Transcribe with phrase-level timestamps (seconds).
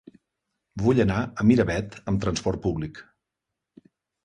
[0.83, 3.05] Vull anar a Miravet amb trasport públic.